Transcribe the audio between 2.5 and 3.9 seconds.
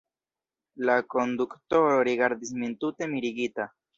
min tute mirigita.